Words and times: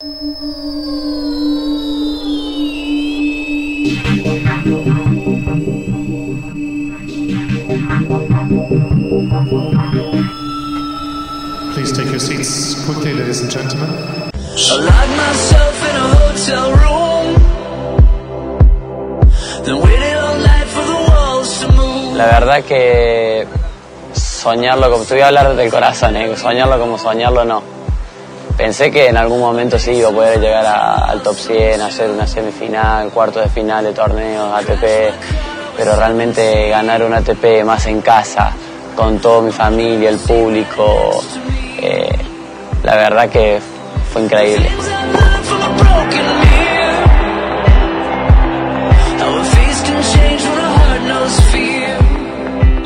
Please 0.00 0.08
take 11.92 12.08
your 12.08 12.18
seats 12.18 12.82
quickly, 12.86 13.12
ladies 13.12 13.42
and 13.42 13.50
gentlemen. 13.50 13.90
I 13.90 14.76
locked 14.80 15.16
myself 15.20 15.76
in 15.84 15.94
a 15.94 16.08
hotel 16.16 16.72
room. 16.80 17.36
Then 19.66 19.82
waited 19.82 20.16
all 20.16 20.38
night 20.38 20.66
for 20.68 20.82
the 20.82 20.96
walls 21.10 21.60
to 21.60 21.68
move. 21.72 22.16
La 22.16 22.24
verdad 22.24 22.64
que 22.64 23.46
soñarlo, 24.14 24.90
como 24.90 25.04
te 25.04 25.12
voy 25.12 25.24
a 25.24 25.26
hablar 25.26 25.54
del 25.54 25.70
corazón, 25.70 26.16
¿eh? 26.16 26.34
soñarlo 26.38 26.78
como 26.78 26.96
soñarlo 26.96 27.44
no. 27.44 27.80
Pensé 28.60 28.90
que 28.90 29.08
en 29.08 29.16
algún 29.16 29.40
momento 29.40 29.78
sí 29.78 29.92
iba 29.92 30.10
a 30.10 30.12
poder 30.12 30.38
llegar 30.38 30.66
al 30.66 31.22
top 31.22 31.34
100, 31.34 31.80
hacer 31.80 32.10
una 32.10 32.26
semifinal, 32.26 33.08
cuarto 33.08 33.40
de 33.40 33.48
final 33.48 33.82
de 33.82 33.94
torneos, 33.94 34.52
ATP, 34.52 34.84
pero 35.78 35.96
realmente 35.96 36.68
ganar 36.68 37.02
un 37.02 37.14
ATP 37.14 37.64
más 37.64 37.86
en 37.86 38.02
casa, 38.02 38.52
con 38.94 39.18
toda 39.18 39.40
mi 39.40 39.50
familia, 39.50 40.10
el 40.10 40.18
público, 40.18 41.22
eh, 41.80 42.10
la 42.82 42.96
verdad 42.96 43.30
que 43.30 43.60
fue 44.12 44.24
increíble. 44.24 44.70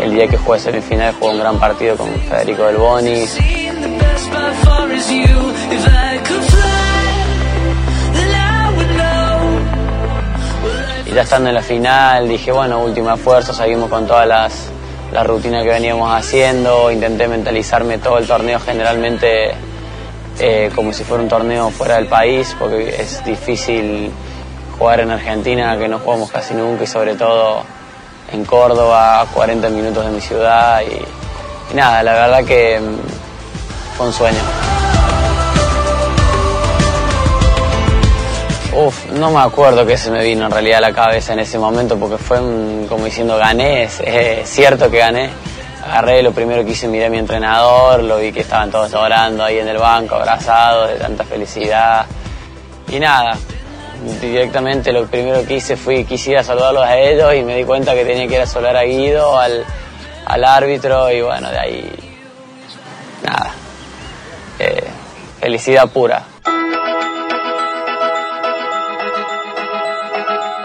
El 0.00 0.14
día 0.14 0.28
que 0.28 0.36
jugué 0.36 0.60
semifinal 0.60 1.12
jugué 1.18 1.32
un 1.32 1.40
gran 1.40 1.58
partido 1.58 1.96
con 1.96 2.08
Federico 2.20 2.62
Del 2.62 2.76
Boni, 2.76 3.26
Y 11.06 11.12
ya 11.12 11.22
estando 11.22 11.48
en 11.48 11.54
la 11.54 11.62
final 11.62 12.28
dije, 12.28 12.52
bueno, 12.52 12.80
último 12.80 13.12
esfuerzo, 13.12 13.52
seguimos 13.52 13.88
con 13.88 14.06
todas 14.06 14.26
las, 14.26 14.70
las 15.12 15.26
rutinas 15.26 15.62
que 15.62 15.70
veníamos 15.70 16.12
haciendo, 16.14 16.90
intenté 16.90 17.28
mentalizarme 17.28 17.98
todo 17.98 18.18
el 18.18 18.26
torneo 18.26 18.58
generalmente 18.60 19.54
eh, 20.38 20.70
como 20.74 20.92
si 20.92 21.04
fuera 21.04 21.22
un 21.22 21.28
torneo 21.28 21.70
fuera 21.70 21.96
del 21.96 22.06
país, 22.06 22.54
porque 22.58 23.00
es 23.00 23.24
difícil 23.24 24.10
jugar 24.78 25.00
en 25.00 25.10
Argentina, 25.10 25.78
que 25.78 25.88
no 25.88 25.98
jugamos 25.98 26.30
casi 26.30 26.52
nunca, 26.52 26.84
y 26.84 26.86
sobre 26.86 27.14
todo 27.14 27.62
en 28.32 28.44
Córdoba, 28.44 29.22
a 29.22 29.26
40 29.26 29.68
minutos 29.70 30.04
de 30.04 30.10
mi 30.10 30.20
ciudad, 30.20 30.82
y, 30.82 31.72
y 31.72 31.74
nada, 31.74 32.02
la 32.02 32.12
verdad 32.12 32.44
que 32.44 32.78
mm, 32.78 33.96
fue 33.96 34.06
un 34.06 34.12
sueño. 34.12 34.55
No 39.12 39.30
me 39.30 39.40
acuerdo 39.40 39.84
qué 39.86 39.96
se 39.96 40.10
me 40.10 40.22
vino 40.22 40.46
en 40.46 40.50
realidad 40.52 40.78
a 40.78 40.80
la 40.88 40.92
cabeza 40.92 41.32
en 41.32 41.40
ese 41.40 41.58
momento 41.58 41.96
porque 41.98 42.18
fue 42.18 42.40
un- 42.40 42.86
como 42.88 43.04
diciendo 43.04 43.36
gané, 43.36 43.84
es, 43.84 44.00
cierto 44.48 44.90
que 44.90 44.98
gané. 44.98 45.30
Agarré, 45.84 46.22
lo 46.22 46.32
primero 46.32 46.64
que 46.64 46.72
hice 46.72 46.88
miré 46.88 47.06
a 47.06 47.10
mi 47.10 47.18
entrenador, 47.18 48.02
lo 48.02 48.18
vi 48.18 48.32
que 48.32 48.40
estaban 48.40 48.70
todos 48.70 48.90
llorando 48.90 49.44
ahí 49.44 49.58
en 49.58 49.68
el 49.68 49.78
banco, 49.78 50.16
abrazados 50.16 50.88
de 50.88 50.96
tanta 50.96 51.22
felicidad. 51.24 52.06
Y 52.88 52.98
nada, 52.98 53.36
directamente 54.20 54.92
lo 54.92 55.06
primero 55.06 55.44
que 55.46 55.54
hice 55.54 55.76
fue 55.76 56.04
quisiera 56.04 56.42
saludarlos 56.42 56.84
a 56.84 56.96
ellos 56.98 57.34
y 57.34 57.42
me 57.42 57.54
di 57.56 57.64
cuenta 57.64 57.94
que 57.94 58.04
tenía 58.04 58.26
que 58.26 58.34
ir 58.34 58.40
a 58.40 58.46
saludar 58.46 58.76
a 58.76 58.82
Guido, 58.82 59.38
al, 59.38 59.64
al 60.26 60.44
árbitro 60.44 61.10
y 61.12 61.22
bueno, 61.22 61.50
de 61.50 61.58
ahí 61.58 61.92
nada. 63.22 63.50
Eh, 64.58 64.84
felicidad 65.40 65.88
pura. 65.88 66.22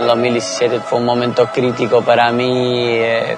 El 0.00 0.06
2017 0.06 0.80
fue 0.80 0.98
un 0.98 1.04
momento 1.04 1.46
crítico 1.52 2.02
para 2.02 2.30
mí. 2.30 2.50
eh, 2.52 3.36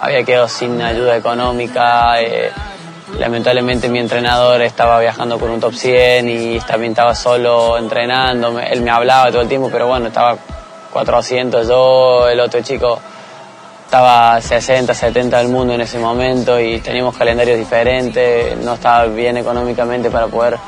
había 0.00 0.24
quedado 0.24 0.48
sin 0.48 0.80
ayuda 0.82 1.16
económica. 1.16 2.20
eh, 2.20 2.50
lamentablemente 3.18 3.88
mi 3.88 4.00
entrenador 4.00 4.62
estaba 4.62 4.98
viajando 4.98 5.38
con 5.38 5.50
un 5.50 5.60
top 5.60 5.74
100 5.74 6.28
y 6.28 6.58
también 6.60 6.92
estaba 6.92 7.14
solo 7.14 7.78
entrenando. 7.78 8.58
Él 8.58 8.80
me 8.82 8.90
hablaba 8.90 9.30
todo 9.30 9.42
el 9.42 9.48
tiempo, 9.48 9.68
pero 9.70 9.86
bueno, 9.86 10.08
estaba 10.08 10.36
400 10.92 11.68
yo, 11.68 12.28
el 12.28 12.40
otro 12.40 12.60
chico 12.62 12.98
estaba 13.84 14.40
60, 14.40 14.94
70 14.94 15.38
del 15.38 15.48
mundo 15.48 15.74
en 15.74 15.82
ese 15.82 15.98
momento 15.98 16.58
y 16.58 16.80
teníamos 16.80 17.16
calendarios 17.16 17.58
diferentes. 17.58 18.56
No 18.58 18.74
estaba 18.74 19.04
bien 19.04 19.36
económicamente 19.36 20.10
para 20.10 20.26
poder 20.26 20.58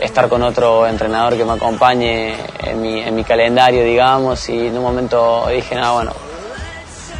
estar 0.00 0.28
con 0.28 0.42
otro 0.42 0.86
entrenador 0.86 1.36
que 1.36 1.44
me 1.44 1.52
acompañe 1.52 2.34
en 2.62 2.82
mi, 2.82 3.00
en 3.00 3.14
mi 3.14 3.24
calendario, 3.24 3.82
digamos, 3.82 4.48
y 4.48 4.66
en 4.66 4.76
un 4.76 4.82
momento 4.82 5.46
dije, 5.48 5.74
nada, 5.74 5.92
bueno, 5.92 6.12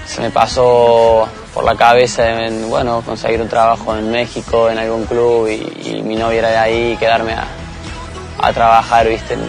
se 0.06 0.20
me 0.20 0.31
pasó 0.31 1.26
por 1.54 1.65
la 1.65 1.75
cabeza, 1.75 2.47
en, 2.47 2.69
bueno, 2.69 3.03
conseguir 3.04 3.41
un 3.41 3.48
trabajo 3.48 3.97
en 3.97 4.10
México, 4.10 4.69
en 4.69 4.78
algún 4.78 5.04
club, 5.06 5.48
y, 5.48 5.88
y 5.88 6.03
mi 6.03 6.16
novia 6.16 6.38
era 6.41 6.48
de 6.50 6.56
ahí, 6.59 6.97
quedarme 6.98 7.34
a, 7.34 8.53
trabajar, 8.53 9.09
viste, 9.09 9.34
en, 9.34 9.41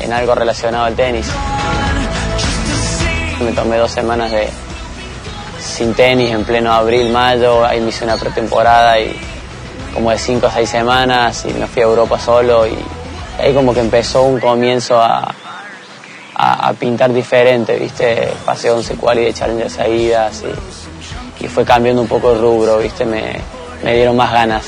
en 0.00 0.12
algo 0.12 0.34
relacionado 0.34 0.86
al 0.86 0.94
tenis. 0.94 1.30
Me 3.40 3.52
tomé 3.52 3.76
dos 3.76 3.90
semanas 3.90 4.30
de 4.32 4.48
sin 5.60 5.94
tenis 5.94 6.30
en 6.30 6.44
pleno 6.44 6.72
abril, 6.72 7.10
mayo, 7.10 7.64
ahí 7.64 7.80
me 7.80 7.90
hice 7.90 8.04
una 8.04 8.16
pretemporada 8.16 8.98
y 8.98 9.18
como 9.94 10.10
de 10.10 10.18
cinco 10.18 10.46
o 10.46 10.50
seis 10.50 10.68
semanas 10.68 11.44
y 11.48 11.52
me 11.52 11.66
fui 11.66 11.82
a 11.82 11.86
Europa 11.86 12.18
solo 12.18 12.66
y 12.66 12.76
ahí 13.38 13.52
como 13.52 13.72
que 13.72 13.80
empezó 13.80 14.22
un 14.22 14.38
comienzo 14.40 15.00
a, 15.00 15.34
a, 16.34 16.72
pintar 16.74 17.12
diferente, 17.12 17.76
¿viste? 17.78 18.32
Pasé 18.44 18.70
11 18.70 18.96
quali 18.96 19.24
de 19.24 19.34
Challenger 19.34 19.70
seguidas 19.70 20.42
y, 20.42 21.44
y 21.44 21.48
fue 21.48 21.64
cambiando 21.64 22.02
un 22.02 22.08
poco 22.08 22.32
el 22.32 22.40
rubro, 22.40 22.78
¿viste? 22.78 23.04
Me, 23.04 23.40
me 23.82 23.94
dieron 23.94 24.16
más 24.16 24.32
ganas. 24.32 24.64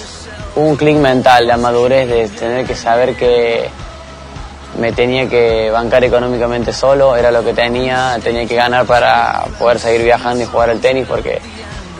Hubo 0.55 0.67
un 0.67 0.77
clic 0.77 0.97
mental, 0.97 1.47
la 1.47 1.57
madurez 1.57 2.09
de 2.09 2.29
tener 2.29 2.67
que 2.67 2.75
saber 2.75 3.15
que 3.15 3.69
me 4.79 4.93
tenía 4.93 5.29
que 5.29 5.71
bancar 5.71 6.03
económicamente 6.05 6.73
solo, 6.73 7.17
era 7.17 7.31
lo 7.31 7.45
que 7.45 7.53
tenía, 7.53 8.19
tenía 8.23 8.47
que 8.47 8.55
ganar 8.55 8.87
para 8.87 9.45
poder 9.59 9.79
seguir 9.79 10.03
viajando 10.03 10.43
y 10.43 10.47
jugar 10.47 10.71
al 10.71 10.81
tenis 10.81 11.07
porque 11.07 11.41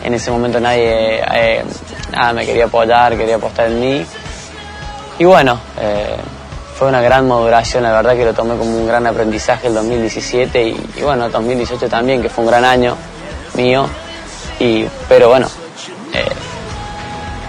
en 0.03 0.13
ese 0.13 0.31
momento 0.31 0.59
nadie 0.59 1.21
eh, 1.33 1.63
nada, 2.13 2.33
me 2.33 2.45
quería 2.45 2.65
apoyar, 2.65 3.17
quería 3.17 3.35
apostar 3.35 3.67
en 3.67 3.79
mí. 3.79 4.05
Y 5.19 5.25
bueno, 5.25 5.59
eh, 5.79 6.15
fue 6.75 6.87
una 6.87 7.01
gran 7.01 7.27
maduración, 7.27 7.83
la 7.83 7.91
verdad 7.91 8.15
que 8.15 8.25
lo 8.25 8.33
tomé 8.33 8.55
como 8.57 8.77
un 8.77 8.87
gran 8.87 9.05
aprendizaje 9.05 9.67
el 9.67 9.73
2017 9.73 10.63
y, 10.63 10.89
y 10.97 11.01
bueno, 11.01 11.25
el 11.25 11.31
2018 11.31 11.87
también, 11.87 12.21
que 12.21 12.29
fue 12.29 12.43
un 12.43 12.49
gran 12.49 12.65
año 12.65 12.95
mío. 13.55 13.87
Y, 14.59 14.85
pero 15.07 15.29
bueno, 15.29 15.47
eh, 16.13 16.25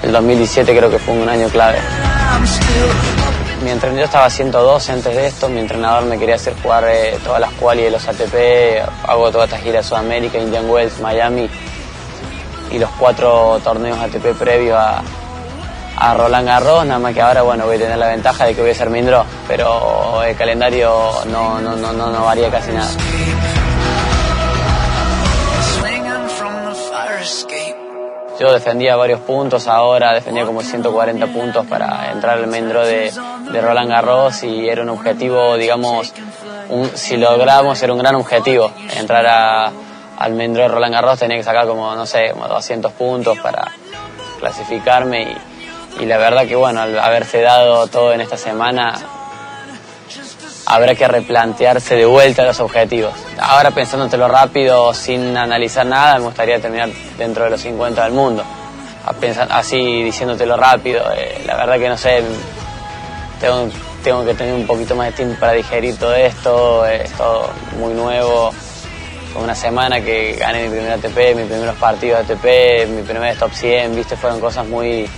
el 0.03 0.13
2017 0.13 0.77
creo 0.77 0.91
que 0.91 0.99
fue 0.99 1.15
un 1.15 1.29
año 1.29 1.49
clave. 1.49 1.79
Mi 3.63 3.71
entrenador 3.71 4.01
yo 4.01 4.05
estaba 4.05 4.29
112 4.29 4.93
antes 4.93 5.15
de 5.15 5.27
esto, 5.27 5.49
mi 5.49 5.61
entrenador 5.61 6.05
me 6.05 6.19
quería 6.19 6.35
hacer 6.35 6.55
jugar 6.63 6.85
eh, 6.87 7.19
todas 7.25 7.41
las 7.41 7.51
quali 7.53 7.83
de 7.83 7.91
los 7.91 8.07
ATP, 8.07 8.87
hago 9.09 9.31
toda 9.31 9.45
esta 9.45 9.59
gira 9.59 9.79
de 9.79 9.85
Sudamérica, 9.85 10.39
Indian 10.39 10.69
Wells, 10.69 11.01
Miami 11.01 11.49
y 12.75 12.79
los 12.79 12.91
cuatro 12.99 13.61
torneos 13.63 13.99
ATP 13.99 14.37
previos 14.39 14.79
a, 14.79 15.03
a 15.97 16.15
Roland 16.15 16.47
Garros, 16.47 16.85
nada 16.85 16.99
más 16.99 17.15
que 17.15 17.23
ahora 17.23 17.43
bueno 17.43 17.67
voy 17.67 17.77
a 17.77 17.79
tener 17.79 17.99
la 17.99 18.09
ventaja 18.09 18.47
de 18.47 18.55
que 18.55 18.61
voy 18.63 18.71
a 18.71 18.75
ser 18.75 18.91
Mindro, 18.91 19.25
pero 19.47 20.23
el 20.23 20.37
calendario 20.37 20.93
no, 21.27 21.61
no, 21.61 21.77
no, 21.77 21.93
no, 21.93 22.11
no 22.11 22.25
varía 22.25 22.51
casi 22.51 22.73
nada. 22.73 22.91
Yo 28.41 28.53
defendía 28.53 28.97
varios 28.97 29.21
puntos 29.21 29.69
ahora, 29.69 30.13
defendía 30.13 30.45
como 30.45 30.61
140 30.63 31.27
puntos 31.29 31.65
para 31.67 32.11
entrar 32.11 32.39
al 32.39 32.49
main 32.49 32.69
draw 32.69 32.83
de, 32.85 33.13
de 33.53 33.61
Roland 33.61 33.89
Garros 33.89 34.43
y 34.43 34.69
era 34.69 34.83
un 34.83 34.89
objetivo, 34.89 35.57
digamos, 35.57 36.13
si 36.95 37.17
logramos 37.17 37.81
era 37.81 37.93
un 37.93 38.01
gran 38.01 38.17
objetivo, 38.17 38.73
entrar 38.99 39.25
a- 39.29 39.71
al 40.19 40.35
main 40.35 40.53
draw 40.55 40.69
de 40.69 40.75
Roland 40.75 40.95
Garros 40.95 41.19
tenía 41.19 41.37
que 41.37 41.43
sacar 41.43 41.67
como, 41.67 41.95
no 41.95 42.07
sé, 42.07 42.31
como 42.33 42.47
200 42.49 42.93
puntos 42.93 43.39
para 43.39 43.73
clasificarme 44.39 45.37
y, 46.01 46.07
la 46.07 46.19
verdad 46.19 46.47
que 46.47 46.57
bueno, 46.57 46.83
al 46.83 46.99
haberse 46.99 47.41
dado 47.41 47.87
todo 47.87 48.13
en 48.13 48.21
esta 48.21 48.37
semana, 48.37 48.95
habrá 50.67 50.95
que 50.95 51.07
replantearse 51.07 51.95
de 51.95 52.05
vuelta 52.05 52.45
los 52.45 52.61
objetivos. 52.61 53.13
Ahora 53.39 53.71
pensándotelo 53.71 54.29
rápido, 54.29 54.93
sin 54.93 55.37
analizar 55.37 55.87
nada, 55.87 56.19
me 56.19 56.25
gustaría 56.25 56.61
terminar 56.61 56.91
dentro 57.17 57.45
de 57.45 57.51
los 57.51 57.61
50 57.61 58.05
del 58.05 58.13
mundo. 58.13 58.45
Así 59.51 60.03
diciéndotelo 60.03 60.57
rápido, 60.57 61.05
eh, 61.15 61.43
la 61.47 61.57
verdad 61.57 61.79
que 61.79 61.89
no 61.89 61.97
sé, 61.97 62.23
tengo, 63.39 63.69
tengo 64.03 64.25
que 64.25 64.35
tener 64.35 64.55
un 64.55 64.67
poquito 64.67 64.97
más 64.97 65.07
de 65.09 65.13
tiempo 65.13 65.39
para 65.39 65.53
digerir 65.53 65.97
todo 65.99 66.15
esto, 66.15 66.87
eh, 66.87 67.03
es 67.05 67.13
todo 67.13 67.51
muy 67.79 67.93
nuevo 67.93 68.51
una 69.37 69.55
semana 69.55 70.01
que 70.01 70.37
gané 70.37 70.65
mi 70.65 70.71
primer 70.71 70.93
ATP, 70.93 71.37
mis 71.37 71.47
primeros 71.47 71.77
partidos 71.77 72.27
de 72.27 72.35
ATP, 72.35 72.91
mi 72.91 73.03
primer 73.03 73.37
top 73.37 73.53
100, 73.53 73.97
viste, 73.97 74.17
fueron 74.17 74.41
cosas 74.41 74.67
muy 74.67 75.09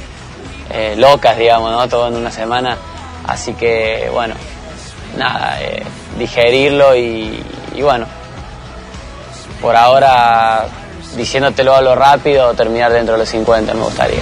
eh, 0.70 0.94
locas, 0.96 1.36
digamos. 1.36 1.88
Todo 1.88 2.08
en 2.08 2.16
una 2.16 2.30
semana. 2.30 2.76
Así 3.26 3.54
que, 3.54 4.08
bueno, 4.12 4.34
nada, 5.16 5.60
eh, 5.60 5.82
digerirlo 6.18 6.96
y 6.96 7.42
bueno, 7.80 8.06
por 9.60 9.76
ahora 9.76 10.66
diciéndotelo 11.16 11.74
a 11.74 11.80
lo 11.80 11.94
rápido, 11.94 12.54
terminar 12.54 12.92
dentro 12.92 13.14
de 13.14 13.20
los 13.20 13.28
50 13.28 13.74
me 13.74 13.82
gustaría. 13.82 14.20